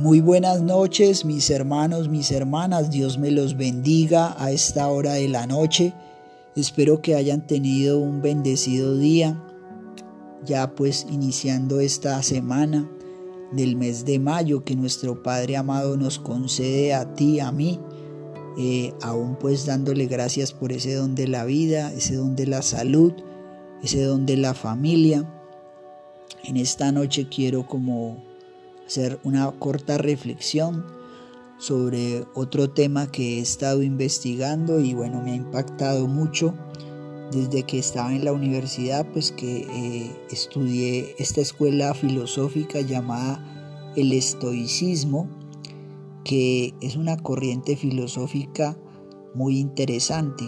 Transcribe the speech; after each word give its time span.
Muy 0.00 0.22
buenas 0.22 0.62
noches, 0.62 1.26
mis 1.26 1.50
hermanos, 1.50 2.08
mis 2.08 2.30
hermanas. 2.30 2.90
Dios 2.90 3.18
me 3.18 3.30
los 3.30 3.58
bendiga 3.58 4.34
a 4.42 4.50
esta 4.50 4.88
hora 4.88 5.12
de 5.12 5.28
la 5.28 5.46
noche. 5.46 5.92
Espero 6.56 7.02
que 7.02 7.16
hayan 7.16 7.46
tenido 7.46 7.98
un 7.98 8.22
bendecido 8.22 8.96
día, 8.96 9.38
ya 10.42 10.74
pues 10.74 11.06
iniciando 11.10 11.80
esta 11.80 12.22
semana 12.22 12.90
del 13.52 13.76
mes 13.76 14.06
de 14.06 14.18
mayo 14.18 14.64
que 14.64 14.74
nuestro 14.74 15.22
Padre 15.22 15.58
amado 15.58 15.98
nos 15.98 16.18
concede 16.18 16.94
a 16.94 17.12
ti, 17.12 17.38
a 17.38 17.52
mí, 17.52 17.78
eh, 18.56 18.94
aún 19.02 19.36
pues 19.36 19.66
dándole 19.66 20.06
gracias 20.06 20.54
por 20.54 20.72
ese 20.72 20.94
don 20.94 21.14
de 21.14 21.28
la 21.28 21.44
vida, 21.44 21.92
ese 21.92 22.14
don 22.14 22.36
de 22.36 22.46
la 22.46 22.62
salud, 22.62 23.12
ese 23.82 24.02
don 24.04 24.24
de 24.24 24.38
la 24.38 24.54
familia. 24.54 25.30
En 26.42 26.56
esta 26.56 26.90
noche 26.90 27.28
quiero 27.28 27.66
como 27.66 28.29
hacer 28.90 29.20
una 29.22 29.48
corta 29.52 29.98
reflexión 29.98 30.84
sobre 31.58 32.26
otro 32.34 32.70
tema 32.70 33.08
que 33.12 33.38
he 33.38 33.40
estado 33.40 33.84
investigando 33.84 34.80
y 34.80 34.94
bueno, 34.94 35.22
me 35.22 35.30
ha 35.30 35.36
impactado 35.36 36.08
mucho 36.08 36.54
desde 37.30 37.62
que 37.62 37.78
estaba 37.78 38.12
en 38.12 38.24
la 38.24 38.32
universidad, 38.32 39.06
pues 39.12 39.30
que 39.30 39.58
eh, 39.58 40.10
estudié 40.32 41.14
esta 41.20 41.40
escuela 41.40 41.94
filosófica 41.94 42.80
llamada 42.80 43.92
el 43.94 44.12
estoicismo, 44.12 45.28
que 46.24 46.74
es 46.80 46.96
una 46.96 47.16
corriente 47.16 47.76
filosófica 47.76 48.76
muy 49.36 49.60
interesante. 49.60 50.44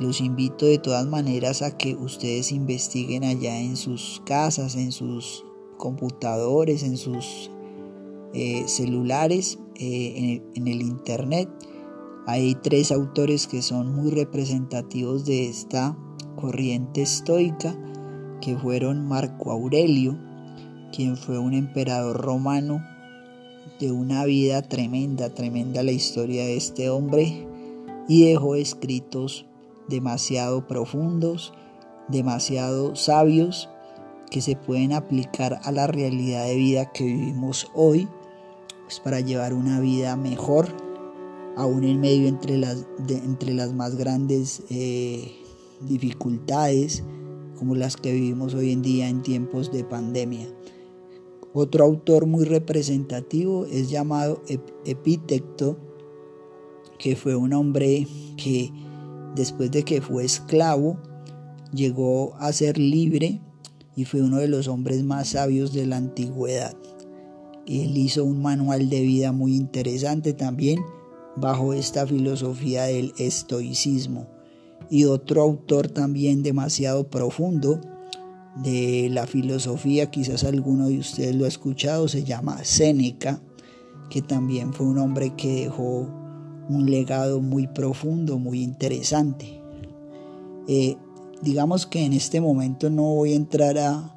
Los 0.00 0.20
invito 0.20 0.66
de 0.66 0.78
todas 0.78 1.06
maneras 1.06 1.62
a 1.62 1.76
que 1.76 1.94
ustedes 1.94 2.50
investiguen 2.50 3.22
allá 3.22 3.60
en 3.60 3.76
sus 3.76 4.20
casas, 4.26 4.74
en 4.74 4.90
sus 4.90 5.44
computadores, 5.84 6.82
en 6.82 6.96
sus 6.96 7.50
eh, 8.32 8.64
celulares, 8.66 9.58
eh, 9.74 10.40
en, 10.54 10.66
el 10.66 10.80
internet. 10.80 11.50
Hay 12.26 12.54
tres 12.54 12.90
autores 12.90 13.46
que 13.46 13.60
son 13.60 13.94
muy 13.94 14.10
representativos 14.10 15.26
de 15.26 15.46
esta 15.46 15.94
corriente 16.36 17.02
estoica, 17.02 17.76
que 18.40 18.56
fueron 18.56 19.06
Marco 19.06 19.52
Aurelio, 19.52 20.18
quien 20.90 21.18
fue 21.18 21.38
un 21.38 21.52
emperador 21.52 22.16
romano 22.16 22.82
de 23.78 23.92
una 23.92 24.24
vida 24.24 24.62
tremenda, 24.62 25.34
tremenda 25.34 25.82
la 25.82 25.92
historia 25.92 26.46
de 26.46 26.56
este 26.56 26.88
hombre, 26.88 27.46
y 28.08 28.30
dejó 28.30 28.54
escritos 28.54 29.44
demasiado 29.90 30.66
profundos, 30.66 31.52
demasiado 32.08 32.96
sabios, 32.96 33.68
que 34.30 34.40
se 34.40 34.56
pueden 34.56 34.92
aplicar 34.92 35.60
a 35.62 35.72
la 35.72 35.86
realidad 35.86 36.46
de 36.46 36.56
vida 36.56 36.92
que 36.92 37.04
vivimos 37.04 37.70
hoy, 37.74 38.08
pues 38.84 39.00
para 39.00 39.20
llevar 39.20 39.54
una 39.54 39.80
vida 39.80 40.16
mejor, 40.16 40.68
aún 41.56 41.84
en 41.84 42.00
medio 42.00 42.28
entre 42.28 42.58
las, 42.58 42.86
entre 43.08 43.54
las 43.54 43.72
más 43.72 43.96
grandes 43.96 44.62
eh, 44.70 45.32
dificultades 45.80 47.04
como 47.58 47.74
las 47.74 47.96
que 47.96 48.12
vivimos 48.12 48.54
hoy 48.54 48.72
en 48.72 48.82
día 48.82 49.08
en 49.08 49.22
tiempos 49.22 49.72
de 49.72 49.84
pandemia. 49.84 50.48
Otro 51.52 51.84
autor 51.84 52.26
muy 52.26 52.44
representativo 52.44 53.64
es 53.66 53.88
llamado 53.88 54.42
Epítecto, 54.84 55.78
que 56.98 57.14
fue 57.14 57.36
un 57.36 57.52
hombre 57.52 58.08
que 58.36 58.72
después 59.34 59.70
de 59.70 59.82
que 59.84 60.00
fue 60.00 60.24
esclavo, 60.24 60.98
llegó 61.72 62.34
a 62.36 62.52
ser 62.52 62.78
libre 62.78 63.40
y 63.96 64.04
fue 64.04 64.22
uno 64.22 64.38
de 64.38 64.48
los 64.48 64.68
hombres 64.68 65.04
más 65.04 65.28
sabios 65.28 65.72
de 65.72 65.86
la 65.86 65.96
antigüedad. 65.96 66.74
Él 67.66 67.96
hizo 67.96 68.24
un 68.24 68.42
manual 68.42 68.90
de 68.90 69.00
vida 69.02 69.32
muy 69.32 69.56
interesante 69.56 70.32
también 70.32 70.80
bajo 71.36 71.72
esta 71.72 72.06
filosofía 72.06 72.84
del 72.84 73.12
estoicismo. 73.18 74.28
Y 74.90 75.04
otro 75.04 75.42
autor 75.42 75.88
también 75.88 76.42
demasiado 76.42 77.08
profundo 77.08 77.80
de 78.62 79.08
la 79.10 79.26
filosofía, 79.26 80.10
quizás 80.10 80.44
alguno 80.44 80.88
de 80.88 80.98
ustedes 80.98 81.34
lo 81.34 81.44
ha 81.44 81.48
escuchado, 81.48 82.06
se 82.06 82.22
llama 82.22 82.62
Séneca, 82.64 83.40
que 84.10 84.22
también 84.22 84.72
fue 84.72 84.86
un 84.86 84.98
hombre 84.98 85.34
que 85.36 85.64
dejó 85.64 86.08
un 86.68 86.90
legado 86.90 87.40
muy 87.40 87.66
profundo, 87.66 88.38
muy 88.38 88.62
interesante. 88.62 89.60
Eh, 90.68 90.96
digamos 91.44 91.86
que 91.86 92.04
en 92.04 92.14
este 92.14 92.40
momento 92.40 92.90
no 92.90 93.02
voy 93.02 93.32
a 93.32 93.36
entrar 93.36 93.78
a 93.78 94.16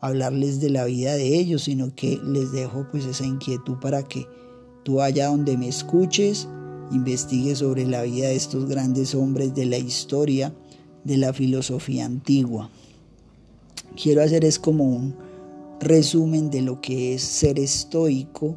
hablarles 0.00 0.60
de 0.60 0.70
la 0.70 0.84
vida 0.84 1.14
de 1.14 1.38
ellos, 1.38 1.62
sino 1.62 1.94
que 1.94 2.20
les 2.26 2.52
dejo 2.52 2.86
pues 2.90 3.06
esa 3.06 3.24
inquietud 3.24 3.78
para 3.80 4.02
que 4.02 4.26
tú 4.82 5.00
allá 5.00 5.28
donde 5.28 5.56
me 5.56 5.68
escuches, 5.68 6.48
investigues 6.90 7.58
sobre 7.58 7.86
la 7.86 8.02
vida 8.02 8.28
de 8.28 8.36
estos 8.36 8.68
grandes 8.68 9.14
hombres 9.14 9.54
de 9.54 9.66
la 9.66 9.78
historia 9.78 10.52
de 11.04 11.16
la 11.16 11.32
filosofía 11.32 12.04
antigua. 12.04 12.68
Quiero 14.00 14.22
hacer 14.22 14.44
es 14.44 14.58
como 14.58 14.84
un 14.84 15.14
resumen 15.80 16.50
de 16.50 16.62
lo 16.62 16.80
que 16.80 17.14
es 17.14 17.22
ser 17.22 17.58
estoico 17.58 18.56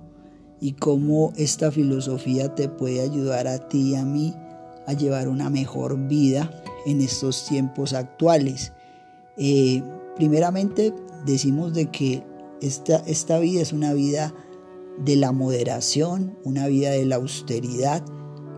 y 0.60 0.74
cómo 0.74 1.34
esta 1.38 1.72
filosofía 1.72 2.56
te 2.56 2.68
puede 2.68 3.02
ayudar 3.02 3.48
a 3.48 3.70
ti 3.70 3.92
y 3.92 3.96
a 3.96 4.04
mí 4.04 4.34
a 4.88 4.94
llevar 4.94 5.28
una 5.28 5.50
mejor 5.50 5.98
vida 6.08 6.50
en 6.88 7.02
estos 7.02 7.46
tiempos 7.46 7.94
actuales. 7.94 8.72
Eh, 9.36 9.84
primeramente 10.16 10.94
decimos 11.26 11.74
de 11.74 11.92
que 11.92 12.24
esta, 12.62 12.98
esta 13.06 13.40
vida 13.40 13.62
es 13.62 13.74
una 13.74 13.94
vida 13.94 14.34
de 14.98 15.18
la 15.18 15.34
moderación, 15.34 16.38
una 16.46 16.68
vida 16.68 16.92
de 16.92 17.06
la 17.06 17.18
austeridad 17.18 18.04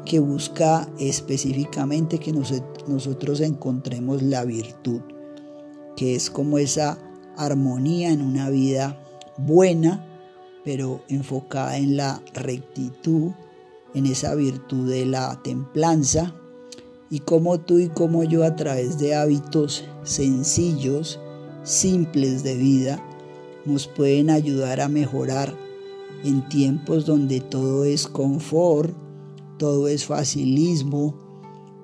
que 0.05 0.19
busca 0.19 0.87
específicamente 0.99 2.19
que 2.19 2.31
nosotros 2.31 3.41
encontremos 3.41 4.21
la 4.21 4.45
virtud, 4.45 5.01
que 5.97 6.15
es 6.15 6.29
como 6.29 6.59
esa 6.59 6.99
armonía 7.35 8.11
en 8.11 8.21
una 8.21 8.49
vida 8.49 9.01
buena, 9.37 10.05
pero 10.63 11.01
enfocada 11.09 11.77
en 11.77 11.97
la 11.97 12.21
rectitud, 12.33 13.31
en 13.95 14.05
esa 14.05 14.35
virtud 14.35 14.87
de 14.87 15.07
la 15.07 15.41
templanza, 15.43 16.35
y 17.09 17.19
como 17.19 17.59
tú 17.59 17.79
y 17.79 17.89
como 17.89 18.23
yo 18.23 18.43
a 18.43 18.55
través 18.55 18.99
de 18.99 19.15
hábitos 19.15 19.85
sencillos, 20.03 21.19
simples 21.63 22.43
de 22.43 22.55
vida, 22.55 23.03
nos 23.65 23.87
pueden 23.87 24.29
ayudar 24.29 24.81
a 24.81 24.89
mejorar 24.89 25.53
en 26.23 26.47
tiempos 26.49 27.05
donde 27.05 27.39
todo 27.39 27.83
es 27.83 28.07
confort, 28.07 28.93
todo 29.57 29.87
es 29.87 30.05
facilismo, 30.05 31.15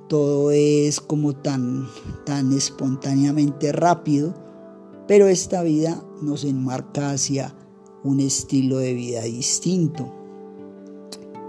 todo 0.08 0.52
es 0.52 1.00
como 1.00 1.34
tan, 1.34 1.88
tan 2.26 2.54
espontáneamente 2.54 3.72
rápido, 3.72 4.34
pero 5.08 5.28
esta 5.28 5.64
vida 5.64 6.04
nos 6.22 6.44
enmarca 6.44 7.12
hacia 7.12 7.56
un 8.04 8.20
estilo 8.20 8.78
de 8.78 8.94
vida 8.94 9.24
distinto. 9.24 10.14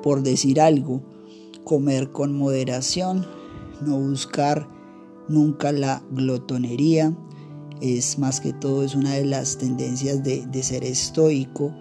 Por 0.03 0.23
decir 0.23 0.61
algo, 0.61 1.03
comer 1.65 2.13
con 2.13 2.33
moderación, 2.33 3.27
no 3.83 3.99
buscar 3.99 4.69
nunca 5.29 5.73
la 5.73 6.03
glotonería, 6.11 7.17
es 7.81 8.19
más 8.19 8.41
que 8.41 8.53
todo 8.53 8.83
es 8.83 8.95
una 8.95 9.15
de 9.15 9.25
las 9.25 9.59
tendencias 9.59 10.23
de, 10.23 10.47
de 10.47 10.63
ser 10.63 10.85
estoico, 10.85 11.75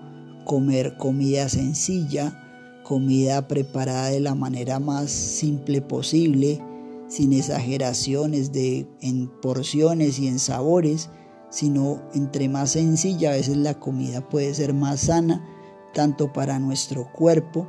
comer 0.45 0.97
comida 0.97 1.47
sencilla, 1.49 2.81
comida 2.83 3.47
preparada 3.47 4.09
de 4.09 4.19
la 4.19 4.35
manera 4.35 4.79
más 4.79 5.09
simple 5.09 5.81
posible, 5.81 6.61
sin 7.07 7.33
exageraciones 7.33 8.51
de, 8.51 8.87
en 9.01 9.27
porciones 9.41 10.19
y 10.19 10.27
en 10.27 10.39
sabores, 10.39 11.09
sino 11.49 12.01
entre 12.13 12.49
más 12.49 12.71
sencilla 12.71 13.31
a 13.31 13.35
veces 13.35 13.57
la 13.57 13.79
comida 13.79 14.27
puede 14.27 14.53
ser 14.53 14.73
más 14.73 15.01
sana, 15.01 15.45
tanto 15.93 16.33
para 16.33 16.59
nuestro 16.59 17.11
cuerpo 17.13 17.67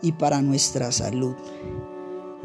y 0.00 0.12
para 0.12 0.40
nuestra 0.42 0.90
salud 0.92 1.34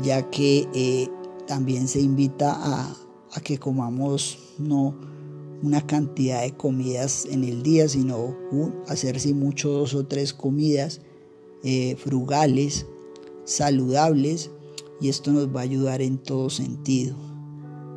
ya 0.01 0.29
que 0.29 0.67
eh, 0.73 1.07
también 1.47 1.87
se 1.87 2.01
invita 2.01 2.53
a, 2.55 2.95
que 3.43 3.57
comamos 3.57 4.37
no 4.59 4.95
una 5.63 5.85
cantidad 5.85 6.43
de 6.43 6.51
comidas 6.51 7.25
en 7.29 7.43
el 7.43 7.63
día, 7.63 7.87
sino 7.87 8.35
hacerse 8.87 9.33
mucho 9.33 9.69
dos 9.69 9.95
o 9.95 10.05
tres 10.05 10.33
comidas 10.33 11.01
eh, 11.63 11.95
frugales, 11.97 12.85
saludables, 13.45 14.51
y 15.01 15.09
esto 15.09 15.31
nos 15.31 15.53
va 15.53 15.61
a 15.61 15.63
ayudar 15.63 16.01
en 16.01 16.17
todo 16.17 16.49
sentido. 16.49 17.15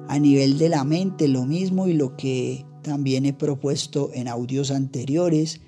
A 0.08 0.18
nivel 0.18 0.58
de 0.58 0.68
la 0.68 0.84
mente, 0.84 1.28
lo 1.28 1.44
mismo 1.44 1.88
y 1.88 1.92
lo 1.92 2.16
que 2.16 2.64
también 2.82 3.26
he 3.26 3.32
propuesto 3.32 4.10
en 4.14 4.28
audios 4.28 4.70
anteriores, 4.70 5.60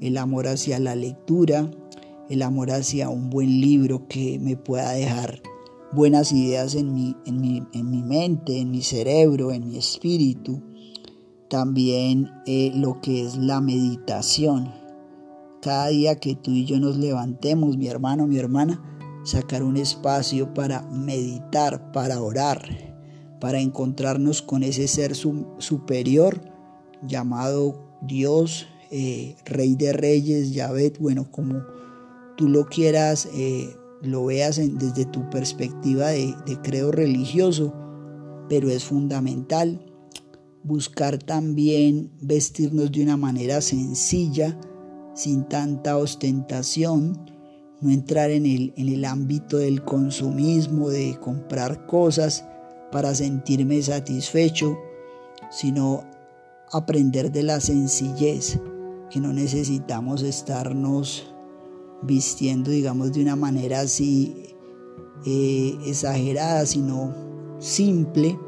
el 0.00 0.16
amor 0.16 0.48
hacia 0.48 0.78
la 0.78 0.96
lectura, 0.96 1.70
el 2.28 2.42
amor 2.42 2.70
hacia 2.70 3.10
un 3.10 3.30
buen 3.30 3.60
libro 3.60 4.08
que 4.08 4.38
me 4.38 4.56
pueda 4.56 4.92
dejar 4.92 5.42
buenas 5.92 6.32
ideas 6.32 6.74
en 6.74 6.94
mi, 6.94 7.16
en 7.26 7.40
mi, 7.40 7.62
en 7.72 7.90
mi 7.90 8.02
mente, 8.02 8.58
en 8.58 8.70
mi 8.70 8.82
cerebro, 8.82 9.52
en 9.52 9.68
mi 9.68 9.78
espíritu. 9.78 10.62
También 11.48 12.30
eh, 12.46 12.72
lo 12.74 13.00
que 13.00 13.24
es 13.24 13.36
la 13.36 13.60
meditación, 13.60 14.72
cada 15.60 15.88
día 15.88 16.16
que 16.16 16.34
tú 16.34 16.50
y 16.50 16.64
yo 16.64 16.80
nos 16.80 16.96
levantemos, 16.96 17.76
mi 17.76 17.86
hermano, 17.88 18.26
mi 18.26 18.38
hermana, 18.38 18.82
sacar 19.24 19.62
un 19.62 19.76
espacio 19.76 20.52
para 20.54 20.82
meditar, 20.82 21.92
para 21.92 22.20
orar, 22.20 22.96
para 23.40 23.60
encontrarnos 23.60 24.42
con 24.42 24.62
ese 24.62 24.88
ser 24.88 25.14
superior 25.14 26.40
llamado 27.02 27.78
Dios, 28.00 28.66
eh, 28.90 29.36
Rey 29.44 29.74
de 29.74 29.92
Reyes, 29.92 30.52
Yahvé, 30.52 30.92
bueno, 30.98 31.30
como 31.30 31.62
tú 32.36 32.48
lo 32.48 32.66
quieras, 32.66 33.28
eh, 33.34 33.76
lo 34.02 34.24
veas 34.26 34.56
desde 34.56 35.04
tu 35.04 35.28
perspectiva 35.30 36.08
de, 36.08 36.34
de 36.46 36.60
credo 36.62 36.92
religioso, 36.92 37.72
pero 38.48 38.70
es 38.70 38.84
fundamental 38.84 39.92
buscar 40.64 41.18
también 41.18 42.10
vestirnos 42.20 42.92
de 42.92 43.02
una 43.02 43.16
manera 43.16 43.60
sencilla, 43.60 44.58
sin 45.14 45.44
tanta 45.48 45.96
ostentación, 45.96 47.30
no 47.80 47.90
entrar 47.90 48.30
en 48.30 48.46
el, 48.46 48.72
en 48.76 48.88
el 48.88 49.04
ámbito 49.04 49.58
del 49.58 49.84
consumismo, 49.84 50.88
de 50.88 51.18
comprar 51.20 51.86
cosas 51.86 52.44
para 52.92 53.14
sentirme 53.14 53.82
satisfecho, 53.82 54.78
sino 55.50 56.04
aprender 56.70 57.32
de 57.32 57.42
la 57.42 57.60
sencillez, 57.60 58.60
que 59.10 59.20
no 59.20 59.32
necesitamos 59.32 60.22
estarnos 60.22 61.31
vistiendo, 62.02 62.70
digamos, 62.70 63.12
de 63.12 63.22
una 63.22 63.36
manera 63.36 63.80
así 63.80 64.54
eh, 65.24 65.78
exagerada, 65.86 66.66
sino 66.66 67.14
simple, 67.58 68.38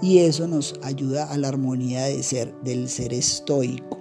y 0.00 0.18
eso 0.18 0.46
nos 0.48 0.74
ayuda 0.82 1.30
a 1.30 1.36
la 1.36 1.48
armonía 1.48 2.04
de 2.04 2.22
ser, 2.22 2.54
del 2.62 2.88
ser 2.88 3.12
estoico. 3.12 3.98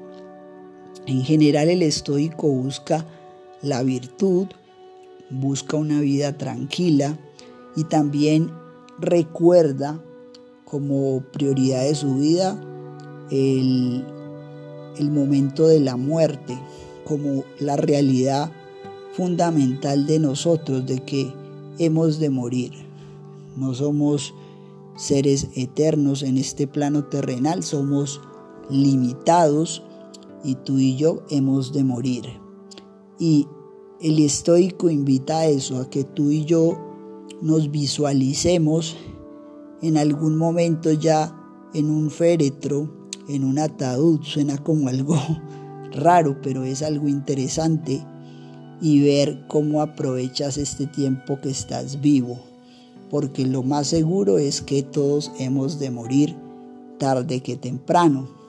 En 1.05 1.23
general 1.23 1.69
el 1.69 1.81
estoico 1.81 2.47
busca 2.47 3.05
la 3.61 3.83
virtud, 3.83 4.47
busca 5.29 5.77
una 5.77 6.01
vida 6.01 6.37
tranquila 6.37 7.19
y 7.75 7.83
también 7.85 8.51
recuerda 8.99 10.03
como 10.65 11.21
prioridad 11.33 11.83
de 11.83 11.95
su 11.95 12.15
vida 12.15 12.59
el, 13.29 14.05
el 14.97 15.11
momento 15.11 15.67
de 15.67 15.79
la 15.79 15.97
muerte, 15.97 16.57
como 17.05 17.43
la 17.59 17.77
realidad 17.77 18.51
fundamental 19.13 20.05
de 20.05 20.19
nosotros, 20.19 20.85
de 20.85 20.99
que 20.99 21.33
hemos 21.77 22.19
de 22.19 22.29
morir. 22.29 22.71
No 23.57 23.73
somos 23.73 24.33
seres 24.95 25.49
eternos 25.55 26.23
en 26.23 26.37
este 26.37 26.67
plano 26.67 27.05
terrenal, 27.05 27.63
somos 27.63 28.21
limitados 28.69 29.83
y 30.43 30.55
tú 30.55 30.77
y 30.77 30.95
yo 30.95 31.23
hemos 31.29 31.73
de 31.73 31.83
morir. 31.83 32.25
Y 33.19 33.47
el 33.99 34.19
estoico 34.19 34.89
invita 34.89 35.39
a 35.39 35.45
eso, 35.45 35.79
a 35.79 35.89
que 35.89 36.03
tú 36.03 36.31
y 36.31 36.45
yo 36.45 36.77
nos 37.41 37.71
visualicemos 37.71 38.95
en 39.81 39.97
algún 39.97 40.37
momento 40.37 40.91
ya 40.91 41.35
en 41.73 41.89
un 41.89 42.09
féretro, 42.11 42.89
en 43.27 43.43
un 43.43 43.59
ataúd, 43.59 44.21
suena 44.23 44.57
como 44.57 44.87
algo 44.87 45.15
raro, 45.91 46.37
pero 46.41 46.63
es 46.63 46.81
algo 46.81 47.07
interesante 47.07 48.05
y 48.81 49.01
ver 49.01 49.45
cómo 49.47 49.81
aprovechas 49.81 50.57
este 50.57 50.87
tiempo 50.87 51.39
que 51.39 51.49
estás 51.49 52.01
vivo, 52.01 52.39
porque 53.09 53.45
lo 53.45 53.63
más 53.63 53.87
seguro 53.87 54.37
es 54.37 54.61
que 54.61 54.83
todos 54.83 55.31
hemos 55.39 55.79
de 55.79 55.91
morir 55.91 56.35
tarde 56.97 57.41
que 57.41 57.55
temprano 57.55 58.41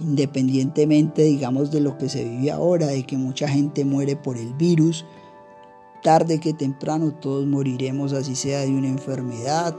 independientemente, 0.00 1.22
digamos, 1.22 1.70
de 1.70 1.80
lo 1.80 1.98
que 1.98 2.08
se 2.08 2.24
vive 2.24 2.50
ahora, 2.50 2.86
de 2.86 3.04
que 3.04 3.16
mucha 3.16 3.48
gente 3.48 3.84
muere 3.84 4.16
por 4.16 4.36
el 4.36 4.54
virus, 4.54 5.04
tarde 6.02 6.38
que 6.38 6.52
temprano 6.52 7.14
todos 7.20 7.46
moriremos, 7.46 8.12
así 8.12 8.36
sea 8.36 8.60
de 8.60 8.70
una 8.70 8.88
enfermedad, 8.88 9.76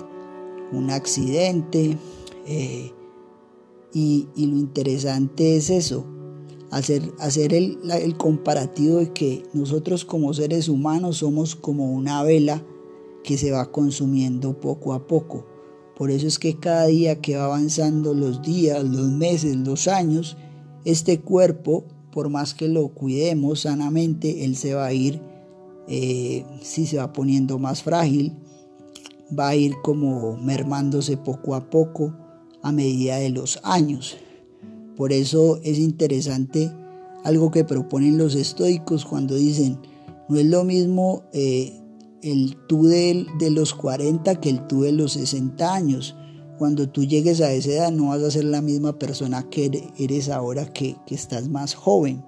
un 0.71 0.89
accidente. 0.89 1.97
Eh, 2.45 2.91
y, 3.93 4.27
lo 4.35 4.57
interesante 4.57 5.57
es 5.57 5.69
eso, 5.69 6.05
hacer, 6.71 7.11
hacer 7.19 7.53
el, 7.53 8.15
comparativo 8.17 8.97
de 8.97 9.13
que 9.13 9.43
nosotros 9.53 10.05
como 10.05 10.33
seres 10.33 10.69
humanos 10.69 11.17
somos 11.17 11.55
como 11.55 11.91
una 11.91 12.23
vela 12.23 12.63
que 13.23 13.37
se 13.37 13.51
va 13.51 13.71
consumiendo 13.71 14.59
poco 14.59 14.93
a 14.93 15.07
poco 15.07 15.45
por 15.99 16.11
eso 16.11 16.27
es 16.27 16.39
que 16.39 16.57
cada 16.57 16.85
día 16.85 17.19
que 17.19 17.35
va 17.35 17.43
avanzando 17.43 18.13
los 18.13 18.41
días, 18.41 18.81
los 18.85 19.09
meses, 19.09 19.57
los 19.57 19.89
años, 19.89 20.37
este 20.85 21.19
cuerpo, 21.19 21.83
por 22.13 22.29
más 22.29 22.53
que 22.53 22.69
lo 22.69 22.87
cuidemos 22.87 23.59
sanamente, 23.59 24.45
él 24.45 24.55
se 24.55 24.75
va 24.75 24.85
a 24.85 24.93
ir, 24.93 25.19
eh, 25.89 26.45
si 26.61 26.87
se 26.87 26.99
va 26.99 27.11
poniendo 27.11 27.59
más 27.59 27.83
frágil, 27.83 28.31
va 29.37 29.49
a 29.49 29.55
ir 29.57 29.73
como 29.83 30.37
mermándose 30.37 31.17
poco 31.17 31.53
a 31.53 31.69
poco 31.69 32.15
a 32.61 32.71
medida 32.71 33.17
de 33.17 33.31
los 33.31 33.59
años. 33.63 34.15
Por 34.99 35.13
eso 35.13 35.61
es 35.63 35.79
interesante 35.79 36.69
algo 37.23 37.51
que 37.51 37.63
proponen 37.63 38.17
los 38.17 38.35
estoicos 38.35 39.05
cuando 39.05 39.33
dicen, 39.33 39.79
no 40.27 40.37
es 40.37 40.45
lo 40.45 40.65
mismo 40.65 41.23
eh, 41.31 41.81
el 42.21 42.57
tú 42.67 42.87
de, 42.87 43.25
los 43.49 43.73
40 43.73 44.41
que 44.41 44.49
el 44.49 44.67
tú 44.67 44.81
de 44.81 44.91
los 44.91 45.13
60 45.13 45.73
años. 45.73 46.17
Cuando 46.57 46.89
tú 46.89 47.05
llegues 47.05 47.39
a 47.39 47.53
esa 47.53 47.71
edad 47.71 47.91
no 47.93 48.09
vas 48.09 48.23
a 48.23 48.31
ser 48.31 48.43
la 48.43 48.61
misma 48.61 48.99
persona 48.99 49.49
que 49.49 49.89
eres 49.97 50.27
ahora 50.27 50.65
que, 50.73 50.97
que 51.07 51.15
estás 51.15 51.47
más 51.47 51.75
joven. 51.75 52.25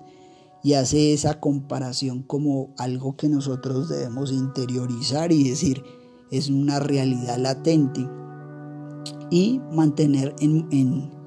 Y 0.64 0.72
hace 0.72 1.12
esa 1.12 1.42
comparación 1.42 2.24
como 2.24 2.74
algo 2.78 3.18
que 3.18 3.28
nosotros 3.28 3.90
debemos 3.90 4.32
interiorizar 4.32 5.34
y 5.34 5.50
decir, 5.50 5.84
es 6.32 6.50
una 6.50 6.80
realidad 6.80 7.38
latente. 7.38 8.08
Y 9.30 9.60
mantener 9.74 10.34
en, 10.40 10.70
en, 10.72 11.21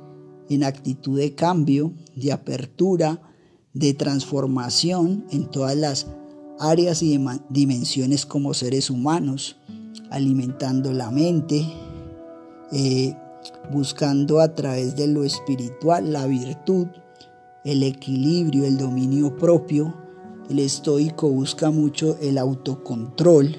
en 0.49 0.65
actitud 0.65 1.19
de 1.19 1.35
cambio, 1.35 1.93
de 2.15 2.33
apertura, 2.33 3.21
de 3.73 3.95
transformación 3.95 5.27
en 5.31 5.51
todas 5.51 5.77
las 5.77 6.07
áreas 6.59 7.03
y 7.03 7.19
dimensiones 7.49 8.27
como 8.27 8.55
seres 8.55 8.91
humanos, 8.91 9.57
alimentando 10.11 10.93
la 10.93 11.11
mente, 11.11 11.67
eh, 12.73 13.17
buscando 13.73 14.41
a 14.41 14.55
través 14.55 14.97
de 14.97 15.07
lo 15.07 15.25
espiritual 15.25 16.13
la 16.13 16.27
virtud, 16.27 16.87
el 17.65 17.83
equilibrio, 17.83 18.65
el 18.65 18.77
dominio 18.77 19.37
propio. 19.37 19.95
El 20.51 20.59
estoico 20.59 21.29
busca 21.31 21.71
mucho 21.71 22.19
el 22.21 22.37
autocontrol, 22.37 23.57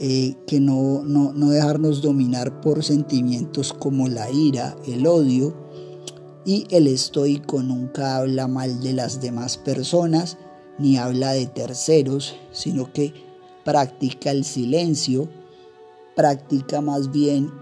eh, 0.00 0.36
que 0.46 0.58
no, 0.58 1.02
no, 1.04 1.32
no 1.32 1.50
dejarnos 1.50 2.02
dominar 2.02 2.60
por 2.60 2.82
sentimientos 2.82 3.72
como 3.72 4.08
la 4.08 4.30
ira, 4.30 4.76
el 4.86 5.06
odio. 5.06 5.67
Y 6.48 6.66
el 6.70 6.86
estoico 6.86 7.62
nunca 7.62 8.16
habla 8.16 8.48
mal 8.48 8.80
de 8.80 8.94
las 8.94 9.20
demás 9.20 9.58
personas, 9.58 10.38
ni 10.78 10.96
habla 10.96 11.32
de 11.32 11.44
terceros, 11.44 12.36
sino 12.52 12.90
que 12.90 13.12
practica 13.66 14.30
el 14.30 14.46
silencio, 14.46 15.28
practica 16.16 16.80
más 16.80 17.12
bien 17.12 17.52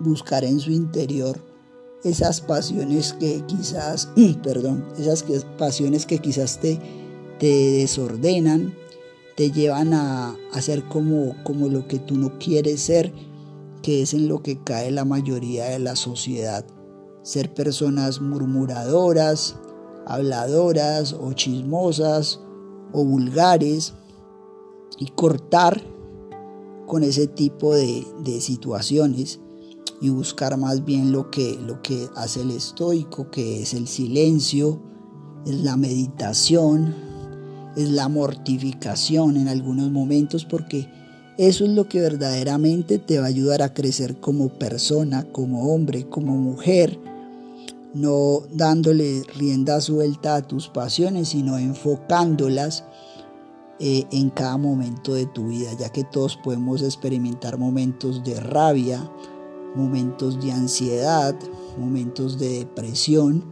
buscar 0.00 0.42
en 0.42 0.58
su 0.58 0.72
interior 0.72 1.40
esas 2.02 2.40
pasiones 2.40 3.12
que 3.12 3.44
quizás, 3.46 4.10
perdón, 4.42 4.88
esas 4.98 5.24
pasiones 5.56 6.04
que 6.04 6.18
quizás 6.18 6.58
te, 6.58 6.80
te 7.38 7.46
desordenan, 7.46 8.74
te 9.36 9.52
llevan 9.52 9.94
a 9.94 10.36
hacer 10.52 10.82
como, 10.88 11.36
como 11.44 11.68
lo 11.68 11.86
que 11.86 12.00
tú 12.00 12.16
no 12.16 12.40
quieres 12.40 12.80
ser, 12.80 13.12
que 13.82 14.02
es 14.02 14.14
en 14.14 14.26
lo 14.26 14.42
que 14.42 14.58
cae 14.58 14.90
la 14.90 15.04
mayoría 15.04 15.66
de 15.66 15.78
la 15.78 15.94
sociedad. 15.94 16.64
Ser 17.22 17.52
personas 17.54 18.20
murmuradoras, 18.20 19.56
habladoras 20.06 21.12
o 21.12 21.32
chismosas 21.32 22.40
o 22.92 23.04
vulgares 23.04 23.94
y 24.98 25.06
cortar 25.08 25.82
con 26.86 27.02
ese 27.02 27.26
tipo 27.26 27.74
de, 27.74 28.04
situaciones 28.40 29.40
y 30.00 30.10
buscar 30.10 30.56
más 30.56 30.84
bien 30.84 31.12
lo 31.12 31.30
que, 31.30 31.58
lo 31.64 31.80
que 31.80 32.08
hace 32.16 32.42
el 32.42 32.50
estoico, 32.50 33.30
que 33.30 33.62
es 33.62 33.72
el 33.72 33.86
silencio, 33.86 34.82
es 35.46 35.62
la 35.62 35.76
meditación, 35.76 36.94
es 37.76 37.90
la 37.90 38.08
mortificación 38.08 39.36
en 39.36 39.48
algunos 39.48 39.90
momentos, 39.90 40.44
porque 40.44 40.88
eso 41.38 41.64
es 41.64 41.70
lo 41.70 41.88
que 41.88 42.00
verdaderamente 42.00 42.98
te 42.98 43.18
va 43.18 43.24
a 43.24 43.28
ayudar 43.28 43.62
a 43.62 43.72
crecer 43.72 44.20
como 44.20 44.50
persona, 44.58 45.24
como 45.32 45.72
hombre, 45.72 46.08
como 46.08 46.36
mujer, 46.36 46.98
no 47.94 48.42
dándole 48.50 49.22
rienda 49.36 49.80
suelta 49.80 50.36
a 50.36 50.42
tus 50.46 50.68
pasiones, 50.68 51.28
sino 51.28 51.58
enfocándolas 51.58 52.84
eh, 53.78 54.04
en 54.12 54.30
cada 54.30 54.56
momento 54.56 55.14
de 55.14 55.26
tu 55.26 55.48
vida, 55.48 55.70
ya 55.78 55.90
que 55.90 56.04
todos 56.04 56.36
podemos 56.36 56.82
experimentar 56.82 57.58
momentos 57.58 58.22
de 58.24 58.38
rabia, 58.40 59.10
momentos 59.74 60.42
de 60.42 60.52
ansiedad, 60.52 61.34
momentos 61.78 62.38
de 62.38 62.60
depresión, 62.60 63.44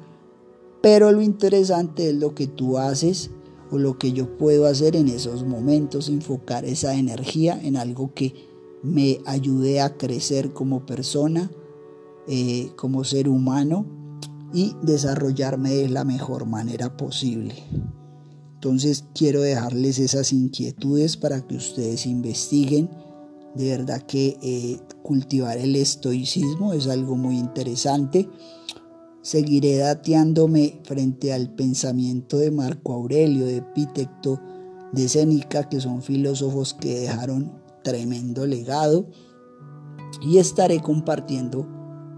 pero 0.82 1.12
lo 1.12 1.20
interesante 1.20 2.08
es 2.08 2.14
lo 2.14 2.34
que 2.34 2.46
tú 2.46 2.78
haces 2.78 3.30
o 3.70 3.78
lo 3.78 3.98
que 3.98 4.12
yo 4.12 4.36
puedo 4.38 4.66
hacer 4.66 4.96
en 4.96 5.08
esos 5.08 5.44
momentos, 5.44 6.08
enfocar 6.08 6.64
esa 6.64 6.94
energía 6.94 7.60
en 7.62 7.76
algo 7.76 8.12
que 8.14 8.34
me 8.82 9.20
ayude 9.26 9.80
a 9.80 9.96
crecer 9.96 10.52
como 10.52 10.86
persona, 10.86 11.50
eh, 12.26 12.70
como 12.76 13.04
ser 13.04 13.28
humano 13.28 13.99
y 14.52 14.76
desarrollarme 14.82 15.70
de 15.74 15.88
la 15.88 16.04
mejor 16.04 16.46
manera 16.46 16.96
posible. 16.96 17.54
Entonces 18.54 19.04
quiero 19.14 19.40
dejarles 19.40 19.98
esas 19.98 20.32
inquietudes 20.32 21.16
para 21.16 21.40
que 21.46 21.56
ustedes 21.56 22.04
investiguen. 22.04 22.90
De 23.54 23.70
verdad 23.70 24.02
que 24.02 24.38
eh, 24.42 24.78
cultivar 25.02 25.56
el 25.56 25.74
estoicismo 25.76 26.72
es 26.72 26.86
algo 26.86 27.16
muy 27.16 27.38
interesante. 27.38 28.28
Seguiré 29.22 29.78
dateándome 29.78 30.80
frente 30.84 31.32
al 31.32 31.54
pensamiento 31.54 32.38
de 32.38 32.50
Marco 32.50 32.92
Aurelio, 32.92 33.46
de 33.46 33.56
Epítecto, 33.56 34.40
de 34.92 35.08
Sénica, 35.08 35.68
que 35.68 35.80
son 35.80 36.02
filósofos 36.02 36.74
que 36.74 37.00
dejaron 37.00 37.52
tremendo 37.82 38.46
legado. 38.46 39.06
Y 40.22 40.38
estaré 40.38 40.80
compartiendo 40.80 41.66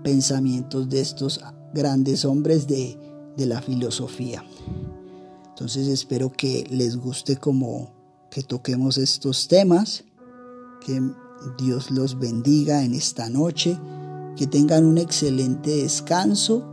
pensamientos 0.03 0.89
de 0.89 1.01
estos 1.01 1.41
grandes 1.73 2.25
hombres 2.25 2.67
de, 2.67 2.99
de 3.37 3.47
la 3.47 3.63
filosofía. 3.63 4.45
Entonces 5.49 5.89
espero 5.89 6.33
que 6.33 6.67
les 6.71 6.97
guste 6.97 7.37
como 7.37 7.93
que 8.31 8.43
toquemos 8.43 8.99
estos 8.99 9.49
temas, 9.49 10.05
que 10.85 11.01
Dios 11.59 11.91
los 11.91 12.19
bendiga 12.19 12.83
en 12.85 12.95
esta 12.95 13.29
noche, 13.29 13.79
que 14.37 14.47
tengan 14.47 14.85
un 14.85 14.99
excelente 14.99 15.71
descanso 15.71 16.65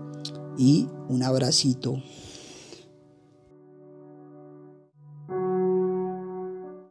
y 0.57 0.87
un 1.09 1.23
abracito. 1.23 2.01